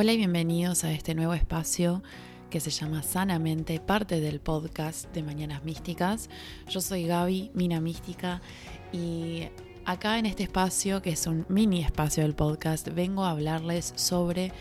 Hola 0.00 0.12
y 0.12 0.16
bienvenidos 0.16 0.84
a 0.84 0.92
este 0.92 1.16
nuevo 1.16 1.34
espacio 1.34 2.04
que 2.50 2.60
se 2.60 2.70
llama 2.70 3.02
Sanamente, 3.02 3.80
parte 3.80 4.20
del 4.20 4.38
podcast 4.38 5.12
de 5.12 5.24
Mañanas 5.24 5.64
Místicas. 5.64 6.30
Yo 6.68 6.80
soy 6.80 7.08
Gaby, 7.08 7.50
Mina 7.52 7.80
Mística, 7.80 8.40
y 8.92 9.48
acá 9.84 10.20
en 10.20 10.26
este 10.26 10.44
espacio, 10.44 11.02
que 11.02 11.10
es 11.10 11.26
un 11.26 11.46
mini 11.48 11.82
espacio 11.82 12.22
del 12.22 12.36
podcast, 12.36 12.88
vengo 12.90 13.24
a 13.24 13.32
hablarles 13.32 13.92
sobre 13.96 14.52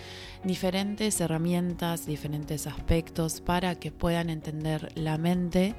diferentes 0.44 1.22
herramientas, 1.22 2.08
diferentes 2.08 2.66
aspectos 2.66 3.40
para 3.40 3.76
que 3.76 3.92
puedan 3.92 4.32
entender 4.32 4.92
la 4.96 5.20
mente 5.20 5.76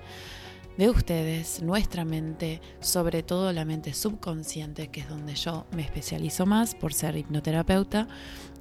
de 0.77 0.89
ustedes, 0.89 1.65
nuestra 1.65 2.05
mente, 2.05 2.61
sobre 2.79 3.25
todo 3.25 3.53
la 3.53 3.65
mente 3.65 3.93
subconsciente, 3.93 4.87
que 4.87 5.01
es 5.01 5.09
donde 5.09 5.35
yo 5.35 5.67
me 5.73 5.83
especializo 5.83 6.47
más 6.47 6.77
por 6.77 6.95
ser 6.95 7.17
hipnoterapeuta, 7.17 8.07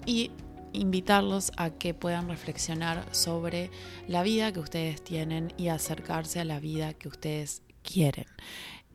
y 0.03 0.31
invitarlos 0.73 1.51
a 1.57 1.71
que 1.71 1.93
puedan 1.93 2.29
reflexionar 2.29 3.03
sobre 3.11 3.71
la 4.07 4.23
vida 4.23 4.51
que 4.51 4.59
ustedes 4.59 5.03
tienen 5.03 5.53
y 5.57 5.69
acercarse 5.69 6.39
a 6.39 6.45
la 6.45 6.59
vida 6.59 6.93
que 6.93 7.07
ustedes 7.07 7.61
quieren. 7.83 8.25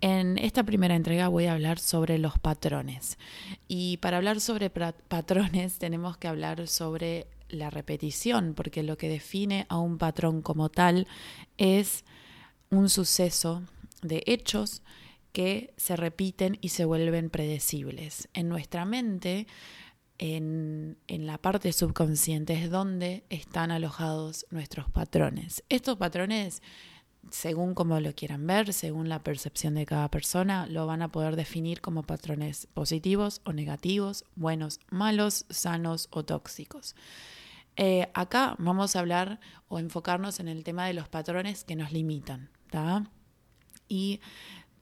En 0.01 0.37
esta 0.39 0.65
primera 0.65 0.97
entrega 0.97 1.29
voy 1.29 1.47
a 1.47 1.53
hablar 1.53 1.79
sobre 1.79 2.19
los 2.19 2.39
patrones. 2.39 3.19
Y 3.69 3.99
para 3.99 4.17
hablar 4.17 4.41
sobre 4.41 4.69
patrones 4.69 5.79
tenemos 5.79 6.17
que 6.17 6.29
hablar 6.29 6.67
sobre 6.67 7.29
la 7.49 7.71
repetición, 7.71 8.55
porque 8.55 8.83
lo 8.83 8.97
que 8.97 9.09
define 9.09 9.67
a 9.69 9.79
un 9.79 9.99
patrón 9.99 10.43
como 10.43 10.71
tal 10.71 11.07
es 11.57 12.05
un 12.71 12.89
suceso 12.89 13.63
de 14.03 14.25
hechos 14.27 14.83
que 15.33 15.73
se 15.77 15.97
repiten 15.97 16.59
y 16.61 16.71
se 16.71 16.85
vuelven 16.85 17.31
predecibles. 17.31 18.29
En 18.35 18.49
nuestra 18.49 18.85
mente, 18.85 19.47
en, 20.23 20.99
la 21.09 21.37
parte 21.37 21.73
subconsciente, 21.73 22.55
es 22.55 22.71
donde 22.71 23.25
están 23.29 23.73
alojados 23.73 24.47
nuestros 24.51 24.89
patrones. 24.89 25.65
Estos 25.69 25.97
patrones, 25.97 26.63
según 27.31 27.75
como 27.75 27.99
lo 27.99 28.15
quieran 28.15 28.47
ver, 28.47 28.73
según 28.73 29.09
la 29.09 29.25
percepción 29.25 29.75
de 29.75 29.85
cada 29.85 30.09
persona, 30.09 30.67
lo 30.67 30.87
van 30.87 31.03
a 31.03 31.09
poder 31.09 31.35
definir 31.35 31.81
como 31.81 32.05
patrones 32.05 32.69
positivos 32.73 33.41
o 33.45 33.53
negativos, 33.53 34.25
buenos, 34.37 34.79
malos, 34.91 35.45
sanos 35.51 36.07
o 36.13 36.25
tóxicos. 36.25 36.95
Eh, 37.75 38.09
acá 38.15 38.55
vamos 38.61 38.95
a 38.95 39.01
hablar 39.01 39.41
o 39.67 39.81
enfocarnos 39.81 40.39
en 40.39 40.47
el 40.47 40.63
tema 40.63 40.87
de 40.87 40.95
los 40.95 41.09
patrones 41.09 41.65
que 41.65 41.75
nos 41.75 41.91
limitan. 41.91 42.49
Y 43.89 44.21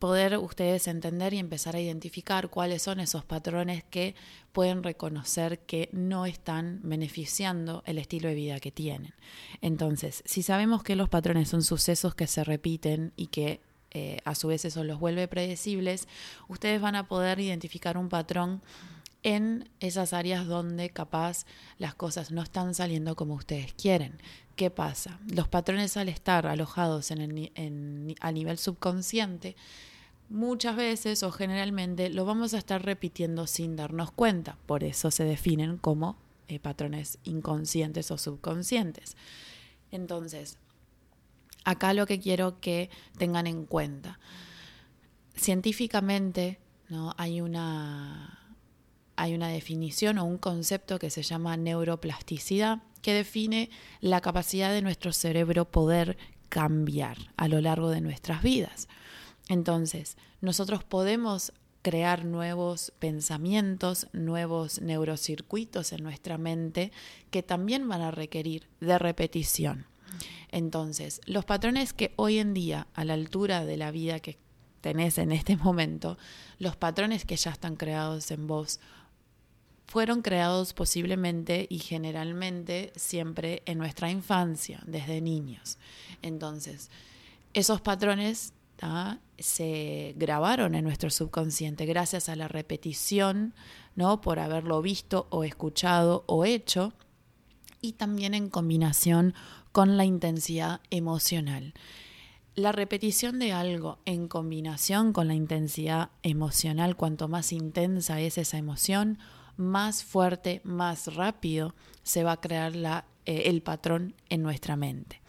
poder 0.00 0.38
ustedes 0.38 0.88
entender 0.88 1.34
y 1.34 1.38
empezar 1.38 1.76
a 1.76 1.80
identificar 1.80 2.48
cuáles 2.48 2.82
son 2.82 3.00
esos 3.00 3.22
patrones 3.22 3.84
que 3.84 4.14
pueden 4.50 4.82
reconocer 4.82 5.60
que 5.60 5.90
no 5.92 6.24
están 6.24 6.80
beneficiando 6.82 7.82
el 7.84 7.98
estilo 7.98 8.28
de 8.28 8.34
vida 8.34 8.60
que 8.60 8.72
tienen. 8.72 9.14
Entonces, 9.60 10.22
si 10.24 10.42
sabemos 10.42 10.82
que 10.82 10.96
los 10.96 11.10
patrones 11.10 11.50
son 11.50 11.62
sucesos 11.62 12.14
que 12.14 12.26
se 12.26 12.42
repiten 12.42 13.12
y 13.14 13.26
que 13.26 13.60
eh, 13.90 14.18
a 14.24 14.34
su 14.34 14.48
vez 14.48 14.64
eso 14.64 14.82
los 14.84 14.98
vuelve 14.98 15.28
predecibles, 15.28 16.08
ustedes 16.48 16.80
van 16.80 16.96
a 16.96 17.06
poder 17.06 17.38
identificar 17.38 17.98
un 17.98 18.08
patrón 18.08 18.62
en 19.22 19.68
esas 19.80 20.14
áreas 20.14 20.46
donde 20.46 20.88
capaz 20.88 21.44
las 21.76 21.94
cosas 21.94 22.30
no 22.30 22.40
están 22.40 22.74
saliendo 22.74 23.16
como 23.16 23.34
ustedes 23.34 23.74
quieren. 23.74 24.18
¿Qué 24.56 24.70
pasa? 24.70 25.18
Los 25.26 25.48
patrones 25.48 25.98
al 25.98 26.08
estar 26.08 26.46
alojados 26.46 27.10
en 27.10 27.20
el, 27.20 28.16
a 28.20 28.32
nivel 28.32 28.56
subconsciente, 28.56 29.56
muchas 30.30 30.76
veces 30.76 31.22
o 31.22 31.30
generalmente 31.30 32.08
lo 32.08 32.24
vamos 32.24 32.54
a 32.54 32.58
estar 32.58 32.82
repitiendo 32.82 33.46
sin 33.46 33.76
darnos 33.76 34.12
cuenta. 34.12 34.56
Por 34.64 34.84
eso 34.84 35.10
se 35.10 35.24
definen 35.24 35.76
como 35.76 36.16
eh, 36.48 36.58
patrones 36.58 37.18
inconscientes 37.24 38.10
o 38.10 38.16
subconscientes. 38.16 39.16
Entonces, 39.90 40.56
acá 41.64 41.92
lo 41.92 42.06
que 42.06 42.20
quiero 42.20 42.60
que 42.60 42.90
tengan 43.18 43.46
en 43.46 43.66
cuenta. 43.66 44.18
Científicamente, 45.34 46.58
¿no? 46.88 47.14
hay 47.18 47.40
una 47.40 48.36
hay 49.16 49.34
una 49.34 49.48
definición 49.48 50.16
o 50.16 50.24
un 50.24 50.38
concepto 50.38 50.98
que 50.98 51.10
se 51.10 51.22
llama 51.22 51.58
neuroplasticidad, 51.58 52.82
que 53.02 53.12
define 53.12 53.68
la 54.00 54.22
capacidad 54.22 54.72
de 54.72 54.80
nuestro 54.80 55.12
cerebro 55.12 55.70
poder 55.70 56.16
cambiar 56.48 57.18
a 57.36 57.46
lo 57.46 57.60
largo 57.60 57.90
de 57.90 58.00
nuestras 58.00 58.42
vidas. 58.42 58.88
Entonces, 59.50 60.16
nosotros 60.40 60.84
podemos 60.84 61.52
crear 61.82 62.24
nuevos 62.24 62.92
pensamientos, 63.00 64.06
nuevos 64.12 64.80
neurocircuitos 64.80 65.92
en 65.92 66.04
nuestra 66.04 66.38
mente 66.38 66.92
que 67.32 67.42
también 67.42 67.88
van 67.88 68.00
a 68.00 68.12
requerir 68.12 68.68
de 68.78 68.96
repetición. 68.96 69.86
Entonces, 70.52 71.20
los 71.26 71.44
patrones 71.44 71.92
que 71.92 72.12
hoy 72.14 72.38
en 72.38 72.54
día, 72.54 72.86
a 72.94 73.04
la 73.04 73.14
altura 73.14 73.64
de 73.64 73.76
la 73.76 73.90
vida 73.90 74.20
que 74.20 74.38
tenés 74.82 75.18
en 75.18 75.32
este 75.32 75.56
momento, 75.64 76.16
los 76.60 76.76
patrones 76.76 77.24
que 77.24 77.34
ya 77.34 77.50
están 77.50 77.74
creados 77.74 78.30
en 78.30 78.46
vos 78.46 78.78
fueron 79.88 80.22
creados 80.22 80.74
posiblemente 80.74 81.66
y 81.68 81.80
generalmente 81.80 82.92
siempre 82.94 83.64
en 83.66 83.78
nuestra 83.78 84.12
infancia, 84.12 84.80
desde 84.86 85.20
niños. 85.20 85.76
Entonces, 86.22 86.88
esos 87.52 87.80
patrones 87.80 88.52
se 89.38 90.14
grabaron 90.16 90.74
en 90.74 90.84
nuestro 90.84 91.10
subconsciente 91.10 91.86
gracias 91.86 92.28
a 92.28 92.36
la 92.36 92.48
repetición, 92.48 93.54
¿no? 93.94 94.20
por 94.20 94.38
haberlo 94.38 94.82
visto 94.82 95.26
o 95.30 95.44
escuchado 95.44 96.24
o 96.26 96.44
hecho, 96.44 96.92
y 97.80 97.92
también 97.92 98.34
en 98.34 98.50
combinación 98.50 99.34
con 99.72 99.96
la 99.96 100.04
intensidad 100.04 100.80
emocional. 100.90 101.74
La 102.54 102.72
repetición 102.72 103.38
de 103.38 103.52
algo 103.52 103.98
en 104.04 104.28
combinación 104.28 105.12
con 105.12 105.28
la 105.28 105.34
intensidad 105.34 106.10
emocional, 106.22 106.96
cuanto 106.96 107.28
más 107.28 107.52
intensa 107.52 108.20
es 108.20 108.36
esa 108.36 108.58
emoción, 108.58 109.18
más 109.56 110.04
fuerte, 110.04 110.60
más 110.64 111.14
rápido 111.14 111.74
se 112.02 112.24
va 112.24 112.32
a 112.32 112.40
crear 112.40 112.74
la, 112.74 113.04
eh, 113.26 113.42
el 113.46 113.62
patrón 113.62 114.14
en 114.28 114.42
nuestra 114.42 114.76
mente. 114.76 115.20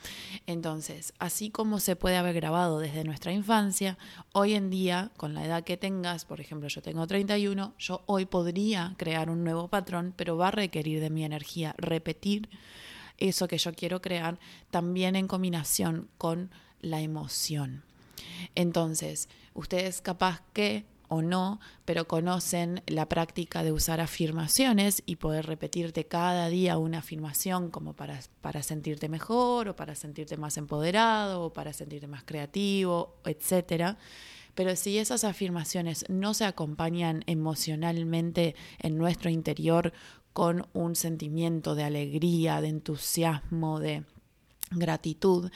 Entonces, 0.47 1.13
así 1.19 1.49
como 1.49 1.79
se 1.79 1.95
puede 1.95 2.17
haber 2.17 2.35
grabado 2.35 2.79
desde 2.79 3.03
nuestra 3.03 3.33
infancia, 3.33 3.97
hoy 4.33 4.53
en 4.53 4.69
día, 4.69 5.11
con 5.17 5.33
la 5.33 5.45
edad 5.45 5.63
que 5.63 5.77
tengas, 5.77 6.25
por 6.25 6.39
ejemplo, 6.39 6.67
yo 6.69 6.81
tengo 6.81 7.05
31, 7.05 7.73
yo 7.77 8.03
hoy 8.05 8.25
podría 8.25 8.95
crear 8.97 9.29
un 9.29 9.43
nuevo 9.43 9.67
patrón, 9.67 10.13
pero 10.15 10.37
va 10.37 10.47
a 10.47 10.51
requerir 10.51 10.99
de 11.01 11.09
mi 11.09 11.25
energía 11.25 11.75
repetir 11.77 12.49
eso 13.17 13.47
que 13.47 13.57
yo 13.57 13.73
quiero 13.73 14.01
crear, 14.01 14.39
también 14.69 15.15
en 15.15 15.27
combinación 15.27 16.09
con 16.17 16.49
la 16.79 17.01
emoción. 17.01 17.83
Entonces, 18.55 19.29
ustedes 19.53 20.01
capaz 20.01 20.41
que 20.53 20.85
o 21.13 21.21
no, 21.21 21.59
pero 21.83 22.07
conocen 22.07 22.83
la 22.87 23.09
práctica 23.09 23.63
de 23.63 23.73
usar 23.73 23.99
afirmaciones 23.99 25.03
y 25.05 25.17
poder 25.17 25.45
repetirte 25.45 26.05
cada 26.07 26.47
día 26.47 26.77
una 26.77 26.99
afirmación 26.99 27.69
como 27.69 27.97
para, 27.97 28.21
para 28.39 28.63
sentirte 28.63 29.09
mejor 29.09 29.67
o 29.67 29.75
para 29.75 29.93
sentirte 29.95 30.37
más 30.37 30.55
empoderado 30.55 31.43
o 31.43 31.51
para 31.51 31.73
sentirte 31.73 32.07
más 32.07 32.23
creativo, 32.23 33.17
etc. 33.25 33.97
Pero 34.55 34.73
si 34.77 34.99
esas 34.99 35.25
afirmaciones 35.25 36.05
no 36.07 36.33
se 36.33 36.45
acompañan 36.45 37.25
emocionalmente 37.27 38.55
en 38.79 38.97
nuestro 38.97 39.29
interior 39.29 39.91
con 40.31 40.65
un 40.71 40.95
sentimiento 40.95 41.75
de 41.75 41.83
alegría, 41.83 42.61
de 42.61 42.69
entusiasmo, 42.69 43.81
de 43.81 44.05
gratitud, 44.71 45.51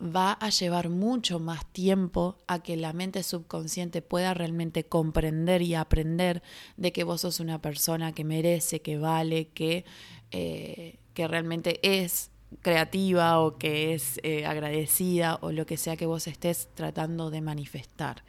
va 0.00 0.32
a 0.32 0.48
llevar 0.48 0.88
mucho 0.88 1.38
más 1.38 1.66
tiempo 1.66 2.38
a 2.46 2.62
que 2.62 2.76
la 2.76 2.92
mente 2.92 3.22
subconsciente 3.22 4.00
pueda 4.00 4.32
realmente 4.32 4.84
comprender 4.84 5.62
y 5.62 5.74
aprender 5.74 6.42
de 6.76 6.92
que 6.92 7.04
vos 7.04 7.20
sos 7.20 7.40
una 7.40 7.60
persona 7.60 8.12
que 8.12 8.24
merece, 8.24 8.80
que 8.80 8.96
vale, 8.96 9.48
que, 9.48 9.84
eh, 10.30 10.98
que 11.12 11.28
realmente 11.28 11.80
es 11.82 12.30
creativa 12.62 13.40
o 13.40 13.58
que 13.58 13.94
es 13.94 14.18
eh, 14.22 14.46
agradecida 14.46 15.38
o 15.42 15.52
lo 15.52 15.66
que 15.66 15.76
sea 15.76 15.96
que 15.96 16.06
vos 16.06 16.26
estés 16.26 16.68
tratando 16.74 17.30
de 17.30 17.40
manifestar. 17.42 18.24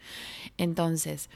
Entonces, 0.57 1.29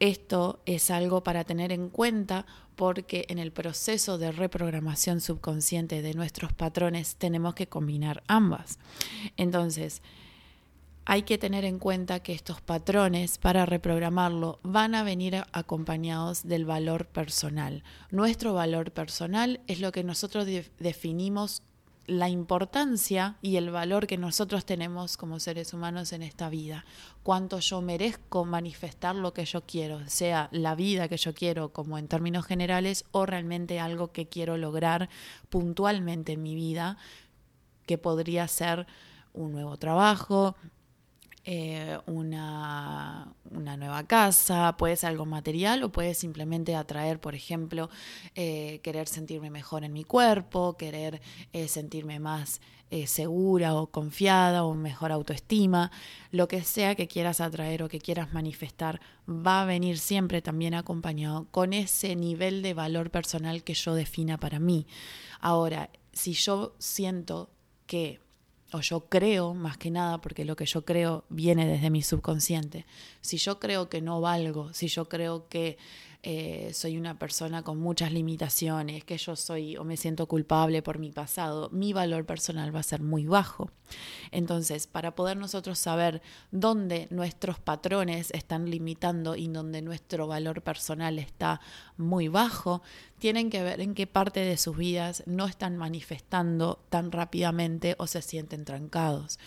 esto 0.00 0.60
es 0.66 0.90
algo 0.90 1.22
para 1.22 1.44
tener 1.44 1.72
en 1.72 1.90
cuenta 1.90 2.46
porque 2.74 3.26
en 3.28 3.38
el 3.38 3.52
proceso 3.52 4.16
de 4.16 4.32
reprogramación 4.32 5.20
subconsciente 5.20 6.00
de 6.00 6.14
nuestros 6.14 6.54
patrones 6.54 7.16
tenemos 7.16 7.54
que 7.54 7.68
combinar 7.68 8.22
ambas. 8.26 8.78
Entonces, 9.36 10.02
hay 11.04 11.22
que 11.22 11.38
tener 11.38 11.64
en 11.64 11.78
cuenta 11.78 12.20
que 12.20 12.32
estos 12.32 12.60
patrones 12.62 13.36
para 13.36 13.66
reprogramarlo 13.66 14.60
van 14.62 14.94
a 14.94 15.02
venir 15.02 15.42
acompañados 15.52 16.44
del 16.44 16.64
valor 16.64 17.06
personal. 17.06 17.84
Nuestro 18.10 18.54
valor 18.54 18.92
personal 18.92 19.60
es 19.66 19.80
lo 19.80 19.92
que 19.92 20.04
nosotros 20.04 20.46
definimos 20.78 21.62
la 22.10 22.28
importancia 22.28 23.36
y 23.40 23.56
el 23.56 23.70
valor 23.70 24.08
que 24.08 24.18
nosotros 24.18 24.64
tenemos 24.64 25.16
como 25.16 25.38
seres 25.38 25.72
humanos 25.72 26.12
en 26.12 26.22
esta 26.22 26.48
vida. 26.48 26.84
Cuánto 27.22 27.60
yo 27.60 27.80
merezco 27.80 28.44
manifestar 28.44 29.14
lo 29.14 29.32
que 29.32 29.44
yo 29.44 29.62
quiero, 29.64 30.00
sea 30.08 30.48
la 30.50 30.74
vida 30.74 31.08
que 31.08 31.16
yo 31.16 31.34
quiero 31.34 31.72
como 31.72 31.98
en 31.98 32.08
términos 32.08 32.46
generales 32.46 33.04
o 33.12 33.26
realmente 33.26 33.78
algo 33.78 34.10
que 34.10 34.28
quiero 34.28 34.56
lograr 34.56 35.08
puntualmente 35.50 36.32
en 36.32 36.42
mi 36.42 36.56
vida, 36.56 36.96
que 37.86 37.96
podría 37.96 38.48
ser 38.48 38.88
un 39.32 39.52
nuevo 39.52 39.76
trabajo, 39.76 40.56
eh, 41.44 41.98
una, 42.06 43.32
una, 43.50 43.76
nueva 43.78 44.06
casa, 44.06 44.76
puede 44.76 44.96
ser 44.96 45.08
algo 45.08 45.24
material 45.24 45.82
o 45.82 45.90
puede 45.90 46.14
simplemente 46.14 46.76
atraer, 46.76 47.18
por 47.18 47.34
ejemplo, 47.34 47.88
eh, 48.34 48.80
querer 48.82 49.08
sentirme 49.08 49.48
mejor 49.48 49.84
en 49.84 49.94
mi 49.94 50.04
cuerpo, 50.04 50.76
querer 50.76 51.22
eh, 51.52 51.68
sentirme 51.68 52.20
más 52.20 52.60
segura 53.06 53.76
o 53.76 53.86
confiada 53.86 54.64
o 54.64 54.74
mejor 54.74 55.12
autoestima, 55.12 55.92
lo 56.32 56.48
que 56.48 56.64
sea 56.64 56.96
que 56.96 57.06
quieras 57.06 57.40
atraer 57.40 57.84
o 57.84 57.88
que 57.88 58.00
quieras 58.00 58.32
manifestar, 58.32 59.00
va 59.28 59.62
a 59.62 59.64
venir 59.64 59.96
siempre 60.00 60.42
también 60.42 60.74
acompañado 60.74 61.46
con 61.52 61.72
ese 61.72 62.16
nivel 62.16 62.62
de 62.62 62.74
valor 62.74 63.12
personal 63.12 63.62
que 63.62 63.74
yo 63.74 63.94
defina 63.94 64.38
para 64.38 64.58
mí. 64.58 64.88
Ahora, 65.38 65.88
si 66.12 66.32
yo 66.32 66.74
siento 66.80 67.50
que 67.86 68.18
o 68.72 68.80
yo 68.80 69.08
creo 69.08 69.54
más 69.54 69.76
que 69.76 69.90
nada, 69.90 70.20
porque 70.20 70.44
lo 70.44 70.56
que 70.56 70.66
yo 70.66 70.84
creo 70.84 71.24
viene 71.28 71.66
desde 71.66 71.90
mi 71.90 72.02
subconsciente, 72.02 72.86
si 73.20 73.36
yo 73.36 73.58
creo 73.58 73.88
que 73.88 74.00
no 74.00 74.20
valgo, 74.20 74.72
si 74.72 74.88
yo 74.88 75.08
creo 75.08 75.48
que 75.48 75.78
eh, 76.22 76.72
soy 76.74 76.98
una 76.98 77.18
persona 77.18 77.62
con 77.62 77.78
muchas 77.78 78.12
limitaciones, 78.12 79.04
que 79.04 79.16
yo 79.16 79.36
soy 79.36 79.78
o 79.78 79.84
me 79.84 79.96
siento 79.96 80.26
culpable 80.26 80.82
por 80.82 80.98
mi 80.98 81.10
pasado, 81.10 81.70
mi 81.70 81.94
valor 81.94 82.26
personal 82.26 82.74
va 82.74 82.80
a 82.80 82.82
ser 82.82 83.00
muy 83.00 83.24
bajo. 83.24 83.70
Entonces, 84.30 84.86
para 84.86 85.14
poder 85.14 85.38
nosotros 85.38 85.78
saber 85.78 86.20
dónde 86.50 87.08
nuestros 87.10 87.58
patrones 87.58 88.30
están 88.32 88.70
limitando 88.70 89.34
y 89.34 89.48
dónde 89.48 89.80
nuestro 89.80 90.26
valor 90.26 90.62
personal 90.62 91.18
está 91.18 91.62
muy 91.96 92.28
bajo, 92.28 92.82
tienen 93.18 93.48
que 93.48 93.62
ver 93.62 93.80
en 93.80 93.94
qué 93.94 94.06
parte 94.06 94.40
de 94.40 94.58
sus 94.58 94.76
vidas 94.76 95.22
no 95.26 95.46
están 95.46 95.78
manifestando 95.78 96.84
tan 96.90 97.12
rápidamente 97.12 97.94
o 97.98 98.06
se 98.06 98.20
sienten 98.20 98.66
trancados 98.66 99.38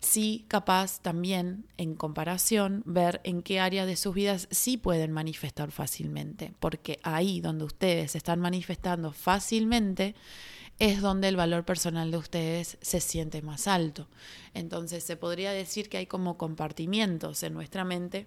sí 0.00 0.44
capaz 0.48 1.00
también 1.00 1.64
en 1.76 1.94
comparación 1.94 2.82
ver 2.86 3.20
en 3.24 3.42
qué 3.42 3.60
área 3.60 3.86
de 3.86 3.96
sus 3.96 4.14
vidas 4.14 4.48
sí 4.50 4.76
pueden 4.76 5.12
manifestar 5.12 5.70
fácilmente, 5.70 6.52
porque 6.60 7.00
ahí 7.02 7.40
donde 7.40 7.64
ustedes 7.64 8.14
están 8.14 8.40
manifestando 8.40 9.12
fácilmente 9.12 10.14
es 10.78 11.00
donde 11.00 11.28
el 11.28 11.36
valor 11.36 11.64
personal 11.64 12.10
de 12.10 12.18
ustedes 12.18 12.78
se 12.80 13.00
siente 13.00 13.42
más 13.42 13.66
alto. 13.66 14.08
Entonces 14.54 15.02
se 15.02 15.16
podría 15.16 15.50
decir 15.50 15.88
que 15.88 15.98
hay 15.98 16.06
como 16.06 16.38
compartimientos 16.38 17.42
en 17.42 17.54
nuestra 17.54 17.84
mente 17.84 18.26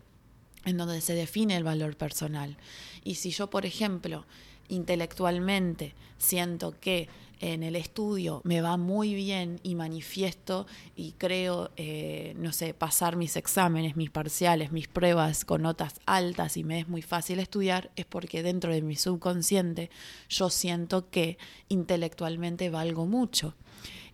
en 0.65 0.77
donde 0.77 1.01
se 1.01 1.15
define 1.15 1.55
el 1.55 1.63
valor 1.63 1.95
personal. 1.95 2.57
Y 3.03 3.15
si 3.15 3.31
yo, 3.31 3.49
por 3.49 3.65
ejemplo, 3.65 4.25
intelectualmente 4.71 5.93
siento 6.17 6.73
que 6.79 7.09
en 7.39 7.63
el 7.63 7.75
estudio 7.75 8.41
me 8.43 8.61
va 8.61 8.77
muy 8.77 9.15
bien 9.15 9.59
y 9.63 9.73
manifiesto 9.73 10.67
y 10.95 11.13
creo, 11.13 11.71
eh, 11.75 12.35
no 12.37 12.53
sé, 12.53 12.75
pasar 12.75 13.15
mis 13.15 13.35
exámenes, 13.35 13.95
mis 13.95 14.11
parciales, 14.11 14.71
mis 14.71 14.87
pruebas 14.87 15.43
con 15.43 15.63
notas 15.63 15.99
altas 16.05 16.55
y 16.55 16.63
me 16.63 16.79
es 16.79 16.87
muy 16.87 17.01
fácil 17.01 17.39
estudiar, 17.39 17.89
es 17.95 18.05
porque 18.05 18.43
dentro 18.43 18.71
de 18.71 18.83
mi 18.83 18.95
subconsciente 18.95 19.89
yo 20.29 20.51
siento 20.51 21.09
que 21.09 21.39
intelectualmente 21.67 22.69
valgo 22.69 23.07
mucho. 23.07 23.55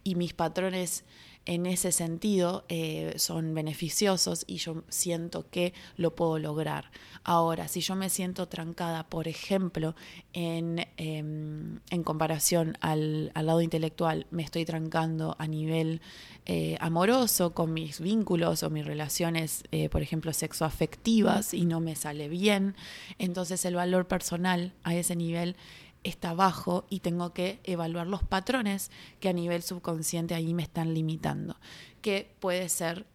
Y 0.05 0.15
mis 0.15 0.33
patrones 0.33 1.03
en 1.47 1.65
ese 1.65 1.93
sentido 1.93 2.65
eh, 2.67 3.13
son 3.15 3.53
beneficiosos 3.53 4.43
y 4.47 4.57
yo 4.57 4.83
siento 4.89 5.49
que 5.49 5.73
lo 5.95 6.13
puedo 6.13 6.39
lograr. 6.39 6.91
Ahora, 7.23 7.69
si 7.69 7.79
yo 7.79 7.95
me 7.95 8.09
siento 8.09 8.47
trancada, 8.47 9.07
por 9.07 9.29
ejemplo, 9.29 9.95
en, 10.33 10.85
em, 10.97 11.79
en 11.89 12.03
comparación 12.03 12.77
al, 12.81 13.31
lado 13.33 13.61
intelectual, 13.61 14.27
me 14.29 14.43
estoy 14.43 14.65
trancando 14.65 15.35
a 15.39 15.47
nivel 15.47 16.01
eh, 16.45 16.77
amoroso 16.81 17.53
con 17.53 17.73
mis 17.73 18.01
vínculos 18.01 18.63
o 18.63 18.69
mis 18.69 18.85
relaciones, 18.85 19.63
eh, 19.71 19.87
por 19.87 20.01
ejemplo, 20.01 20.33
sexoafectivas 20.33 21.53
y 21.53 21.65
no 21.65 21.79
me 21.79 21.95
sale 21.95 22.27
bien, 22.27 22.75
entonces 23.19 23.63
el 23.63 23.75
valor 23.75 24.07
personal 24.07 24.73
a 24.83 24.95
ese 24.95 25.15
nivel 25.15 25.55
está 26.03 26.33
bajo 26.33 26.85
y 26.89 26.99
tengo 26.99 27.33
que 27.33 27.59
evaluar 27.63 28.07
los 28.07 28.23
patrones 28.23 28.91
que 29.19 29.29
a 29.29 29.33
nivel 29.33 29.63
subconsciente 29.63 30.35
ahí 30.35 30.53
me 30.53 30.63
están 30.63 30.93
limitando, 30.93 31.57
que 32.01 32.33
puede 32.39 32.69
ser 32.69 33.05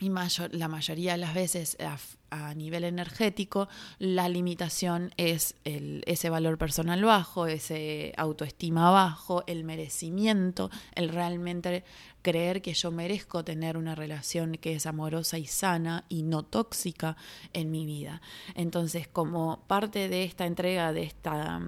y 0.00 0.10
mayor, 0.10 0.54
la 0.54 0.68
mayoría 0.68 1.12
de 1.12 1.18
las 1.18 1.34
veces 1.34 1.76
a, 1.80 1.96
nivel 2.54 2.84
energético 2.84 3.68
la 3.98 4.28
limitación 4.28 5.12
es 5.16 5.54
el, 5.64 6.02
ese 6.06 6.28
valor 6.28 6.58
personal 6.58 7.02
bajo, 7.02 7.46
ese 7.46 8.12
autoestima 8.16 8.90
bajo, 8.90 9.44
el 9.46 9.64
merecimiento, 9.64 10.70
el 10.94 11.08
realmente 11.08 11.84
creer 12.22 12.60
que 12.60 12.74
yo 12.74 12.90
merezco 12.90 13.44
tener 13.44 13.76
una 13.76 13.94
relación 13.94 14.52
que 14.52 14.74
es 14.74 14.86
amorosa 14.86 15.38
y 15.38 15.46
sana 15.46 16.04
y 16.08 16.22
no 16.22 16.42
tóxica 16.42 17.16
en 17.54 17.70
mi 17.70 17.86
vida. 17.86 18.20
Entonces, 18.54 19.08
como 19.08 19.64
parte 19.66 20.08
de 20.08 20.24
esta 20.24 20.44
entrega, 20.44 20.92
de 20.92 21.04
esta 21.04 21.60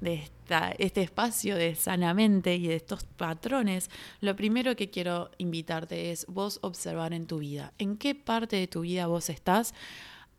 de 0.00 0.30
este 0.78 1.02
espacio 1.02 1.56
de 1.56 1.74
sanamente 1.74 2.56
y 2.56 2.66
de 2.66 2.76
estos 2.76 3.04
patrones, 3.04 3.90
lo 4.20 4.36
primero 4.36 4.76
que 4.76 4.90
quiero 4.90 5.30
invitarte 5.38 6.10
es 6.12 6.26
vos 6.26 6.58
observar 6.62 7.12
en 7.12 7.26
tu 7.26 7.38
vida, 7.38 7.72
en 7.78 7.96
qué 7.96 8.14
parte 8.14 8.56
de 8.56 8.68
tu 8.68 8.82
vida 8.82 9.06
vos 9.06 9.30
estás 9.30 9.74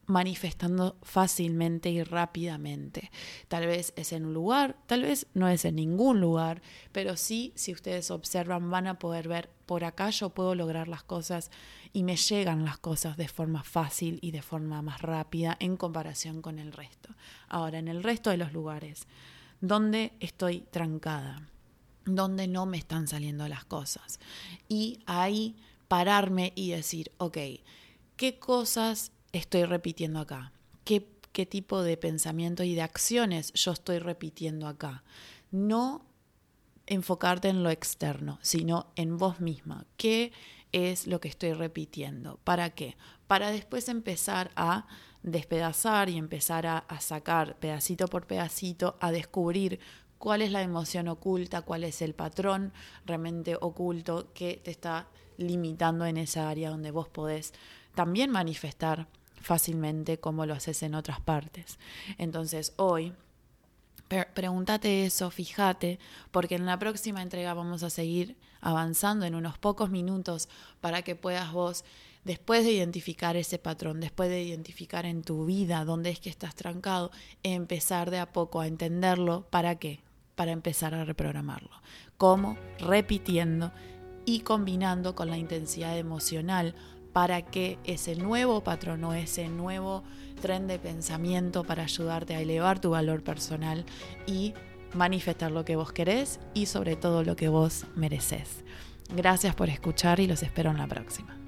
manifestando 0.08 0.96
fácilmente 1.04 1.90
y 1.90 2.02
rápidamente. 2.02 3.12
Tal 3.50 3.68
vez 3.68 3.94
es 3.98 4.14
en 4.14 4.26
un 4.26 4.34
lugar, 4.34 4.78
tal 4.86 5.04
vez 5.04 5.28
no 5.34 5.50
es 5.50 5.66
en 5.66 5.76
ningún 5.76 6.22
lugar, 6.22 6.62
pero 6.94 7.18
sí, 7.18 7.52
si 7.56 7.74
ustedes 7.74 8.10
observan, 8.10 8.72
van 8.72 8.88
a 8.88 9.00
poder 9.00 9.28
ver, 9.28 9.50
por 9.66 9.84
acá 9.84 10.10
yo 10.10 10.30
puedo 10.30 10.56
lograr 10.56 10.88
las 10.88 11.04
cosas 11.04 11.52
y 11.92 12.04
me 12.04 12.16
llegan 12.16 12.64
las 12.64 12.78
cosas 12.78 13.18
de 13.18 13.28
forma 13.28 13.64
fácil 13.64 14.20
y 14.22 14.32
de 14.32 14.42
forma 14.42 14.82
más 14.82 15.02
rápida 15.02 15.58
en 15.60 15.76
comparación 15.76 16.42
con 16.42 16.58
el 16.58 16.72
resto. 16.72 17.10
Ahora, 17.50 17.78
en 17.78 17.90
el 17.90 18.02
resto 18.02 18.30
de 18.30 18.38
los 18.38 18.54
lugares, 18.54 19.08
donde 19.62 20.14
estoy 20.20 20.62
trancada, 20.72 21.48
donde 22.06 22.48
no 22.48 22.66
me 22.66 22.78
están 22.78 23.08
saliendo 23.08 23.48
las 23.48 23.66
cosas. 23.66 24.20
Y 24.68 25.00
ahí 25.06 25.56
pararme 25.88 26.54
y 26.56 26.72
decir, 26.72 27.12
ok, 27.18 27.38
¿qué 28.16 28.40
cosas 28.40 29.12
estoy 29.32 29.66
repitiendo 29.66 30.20
acá? 30.20 30.52
¿Qué, 30.84 31.08
qué 31.32 31.46
tipo 31.46 31.84
de 31.84 31.98
pensamiento 31.98 32.64
y 32.64 32.76
de 32.76 32.82
acciones 32.82 33.54
yo 33.54 33.72
estoy 33.72 34.00
repitiendo 34.00 34.68
acá? 34.68 35.04
No 35.52 36.06
enfocarte 36.86 37.50
en 37.50 37.64
lo 37.64 37.70
externo, 37.70 38.40
sino 38.42 38.88
en 38.96 39.18
vos 39.18 39.40
misma. 39.40 39.86
¿Qué 39.98 40.32
es 40.78 41.08
lo 41.08 41.20
que 41.20 41.28
estoy 41.28 41.54
repitiendo? 41.54 42.40
¿Para 42.44 42.72
qué? 42.72 42.98
Para 43.28 43.52
después 43.52 43.90
empezar 43.90 44.52
a 44.56 44.88
despedazar 45.24 46.10
y 46.10 46.18
empezar 46.18 46.66
a, 46.66 46.86
sacar 47.00 47.58
pedacito 47.58 48.08
por 48.08 48.28
pedacito, 48.28 48.98
a 49.02 49.12
descubrir 49.12 49.80
cuál 50.18 50.42
es 50.42 50.52
la 50.52 50.62
emoción 50.62 51.08
oculta, 51.08 51.62
cuál 51.62 51.84
es 51.84 52.02
el 52.02 52.14
patrón 52.14 52.74
realmente 53.06 53.58
oculto 53.60 54.32
que 54.34 54.62
te 54.64 54.72
está 54.72 55.08
limitando 55.38 56.06
en 56.06 56.18
esa 56.18 56.50
área 56.50 56.70
donde 56.70 56.92
vos 56.92 57.10
podés 57.10 57.54
también 57.94 58.32
manifestar 58.32 59.08
fácilmente 59.42 60.20
como 60.20 60.46
lo 60.46 60.54
haces 60.54 60.82
en 60.84 60.96
otras 60.96 61.20
partes. 61.20 61.78
Entonces 62.18 62.74
hoy 62.78 63.14
pregúntate 64.08 65.06
eso, 65.06 65.30
fíjate, 65.30 66.00
porque 66.32 66.56
en 66.56 66.66
la 66.66 66.80
próxima 66.80 67.22
entrega 67.22 67.54
vamos 67.54 67.84
a 67.84 67.90
seguir 67.90 68.38
avanzando 68.62 69.26
en 69.26 69.36
unos 69.36 69.58
pocos 69.58 69.90
minutos 69.90 70.50
para 70.82 71.02
que 71.02 71.16
puedas 71.16 71.52
vos 71.52 71.84
después 72.24 72.66
de 72.66 72.74
identificar 72.74 73.38
ese 73.38 73.58
patrón, 73.58 74.00
después 74.00 74.30
de 74.30 74.44
identificar 74.44 75.06
en 75.06 75.24
tu 75.24 75.46
vida 75.46 75.86
dónde 75.86 76.10
es 76.10 76.20
que 76.20 76.30
estás 76.30 76.56
trancado, 76.56 77.12
empezar 77.44 78.12
de 78.12 78.20
a 78.20 78.32
poco 78.34 78.60
a 78.60 78.68
entenderlo. 78.68 79.48
¿Para 79.50 79.76
qué? 79.76 80.02
Para 80.36 80.52
empezar 80.52 80.94
a 80.94 81.06
reprogramarlo. 81.06 81.72
¿Cómo? 82.18 82.58
Repitiendo 82.80 83.72
y 84.26 84.42
combinando 84.42 85.16
con 85.16 85.30
la 85.30 85.38
intensidad 85.38 85.98
emocional 85.98 86.76
para 87.14 87.42
que 87.42 87.80
ese 87.86 88.16
nuevo 88.16 88.62
patrón 88.62 89.04
o 89.06 89.14
ese 89.14 89.48
nuevo 89.48 90.04
tren 90.38 90.68
de 90.68 90.80
pensamiento 90.80 91.64
para 91.64 91.84
ayudarte 91.84 92.36
a 92.36 92.42
elevar 92.42 92.80
tu 92.80 92.92
valor 92.92 93.24
personal 93.24 93.86
y 94.26 94.54
manifestar 94.94 95.52
lo 95.52 95.66
que 95.66 95.76
vos 95.76 95.92
querés 95.92 96.40
y 96.54 96.68
sobre 96.68 96.96
todo 96.96 97.24
lo 97.24 97.36
que 97.36 97.50
vos 97.50 97.86
mereces. 97.96 98.64
Gracias 99.16 99.56
por 99.56 99.70
escuchar 99.70 100.20
y 100.20 100.28
los 100.28 100.44
espero 100.44 100.72
en 100.72 100.78
la 100.78 100.88
próxima. 100.88 101.47